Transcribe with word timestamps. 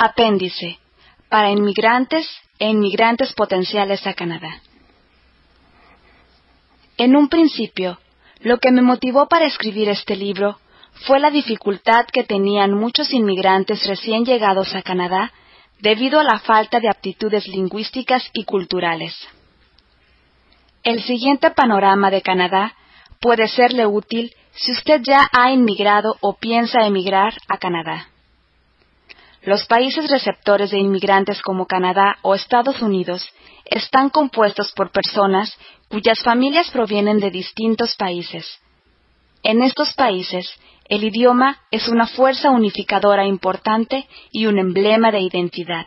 Apéndice. 0.00 0.78
Para 1.28 1.50
inmigrantes 1.50 2.24
e 2.60 2.68
inmigrantes 2.68 3.32
potenciales 3.34 4.06
a 4.06 4.14
Canadá. 4.14 4.62
En 6.96 7.16
un 7.16 7.28
principio, 7.28 7.98
lo 8.40 8.58
que 8.58 8.70
me 8.70 8.80
motivó 8.80 9.26
para 9.26 9.46
escribir 9.46 9.88
este 9.88 10.14
libro 10.14 10.60
fue 11.06 11.18
la 11.18 11.30
dificultad 11.30 12.06
que 12.12 12.22
tenían 12.22 12.74
muchos 12.74 13.12
inmigrantes 13.12 13.84
recién 13.88 14.24
llegados 14.24 14.72
a 14.76 14.82
Canadá 14.82 15.32
debido 15.80 16.20
a 16.20 16.24
la 16.24 16.38
falta 16.38 16.78
de 16.78 16.88
aptitudes 16.88 17.48
lingüísticas 17.48 18.30
y 18.32 18.44
culturales. 18.44 19.16
El 20.84 21.02
siguiente 21.02 21.50
panorama 21.50 22.08
de 22.12 22.22
Canadá 22.22 22.76
puede 23.20 23.48
serle 23.48 23.84
útil 23.84 24.32
si 24.52 24.70
usted 24.70 25.02
ya 25.02 25.28
ha 25.36 25.50
inmigrado 25.50 26.14
o 26.20 26.34
piensa 26.34 26.86
emigrar 26.86 27.34
a 27.48 27.58
Canadá. 27.58 28.06
Los 29.48 29.64
países 29.64 30.10
receptores 30.10 30.72
de 30.72 30.78
inmigrantes 30.78 31.40
como 31.40 31.66
Canadá 31.66 32.18
o 32.20 32.34
Estados 32.34 32.82
Unidos 32.82 33.26
están 33.64 34.10
compuestos 34.10 34.72
por 34.72 34.90
personas 34.90 35.56
cuyas 35.88 36.22
familias 36.22 36.70
provienen 36.70 37.18
de 37.18 37.30
distintos 37.30 37.96
países. 37.96 38.44
En 39.42 39.62
estos 39.62 39.94
países, 39.94 40.52
el 40.90 41.02
idioma 41.02 41.62
es 41.70 41.88
una 41.88 42.06
fuerza 42.06 42.50
unificadora 42.50 43.24
importante 43.24 44.06
y 44.30 44.44
un 44.44 44.58
emblema 44.58 45.10
de 45.10 45.20
identidad. 45.20 45.86